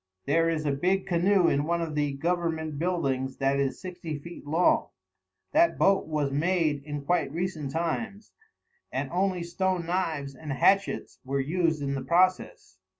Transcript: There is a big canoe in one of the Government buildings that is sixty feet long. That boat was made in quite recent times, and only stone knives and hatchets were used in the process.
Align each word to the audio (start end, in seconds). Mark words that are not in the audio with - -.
There 0.25 0.49
is 0.49 0.65
a 0.65 0.71
big 0.71 1.05
canoe 1.05 1.47
in 1.47 1.65
one 1.65 1.79
of 1.79 1.93
the 1.93 2.13
Government 2.13 2.79
buildings 2.79 3.37
that 3.37 3.59
is 3.59 3.79
sixty 3.79 4.17
feet 4.17 4.47
long. 4.47 4.89
That 5.51 5.77
boat 5.77 6.07
was 6.07 6.31
made 6.31 6.81
in 6.83 7.05
quite 7.05 7.31
recent 7.31 7.69
times, 7.69 8.33
and 8.91 9.11
only 9.11 9.43
stone 9.43 9.85
knives 9.85 10.33
and 10.33 10.53
hatchets 10.53 11.19
were 11.23 11.39
used 11.39 11.83
in 11.83 11.93
the 11.93 12.01
process. 12.01 12.79